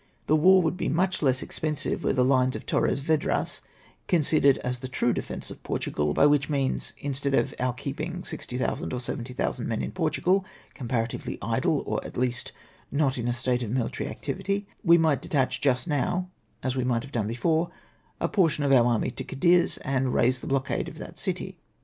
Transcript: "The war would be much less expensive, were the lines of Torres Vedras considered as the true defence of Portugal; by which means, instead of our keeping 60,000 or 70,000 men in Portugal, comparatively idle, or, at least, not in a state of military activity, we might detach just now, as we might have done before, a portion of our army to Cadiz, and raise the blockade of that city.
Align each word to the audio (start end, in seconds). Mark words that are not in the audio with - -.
"The 0.25 0.35
war 0.35 0.63
would 0.63 0.77
be 0.77 0.89
much 0.89 1.21
less 1.21 1.43
expensive, 1.43 2.03
were 2.03 2.11
the 2.11 2.25
lines 2.25 2.55
of 2.55 2.65
Torres 2.65 3.01
Vedras 3.01 3.61
considered 4.07 4.57
as 4.63 4.79
the 4.79 4.87
true 4.87 5.13
defence 5.13 5.51
of 5.51 5.61
Portugal; 5.61 6.11
by 6.11 6.25
which 6.25 6.49
means, 6.49 6.93
instead 6.97 7.35
of 7.35 7.53
our 7.59 7.71
keeping 7.73 8.23
60,000 8.23 8.93
or 8.93 8.99
70,000 8.99 9.67
men 9.67 9.83
in 9.83 9.91
Portugal, 9.91 10.43
comparatively 10.73 11.37
idle, 11.39 11.83
or, 11.85 12.03
at 12.03 12.17
least, 12.17 12.51
not 12.91 13.19
in 13.19 13.27
a 13.27 13.31
state 13.33 13.61
of 13.61 13.69
military 13.69 14.09
activity, 14.09 14.65
we 14.83 14.97
might 14.97 15.21
detach 15.21 15.61
just 15.61 15.87
now, 15.87 16.29
as 16.63 16.75
we 16.75 16.83
might 16.83 17.03
have 17.03 17.11
done 17.11 17.27
before, 17.27 17.69
a 18.19 18.27
portion 18.27 18.63
of 18.63 18.71
our 18.73 18.87
army 18.87 19.11
to 19.11 19.23
Cadiz, 19.23 19.77
and 19.85 20.15
raise 20.15 20.41
the 20.41 20.47
blockade 20.47 20.89
of 20.89 20.97
that 20.97 21.15
city. 21.19 21.59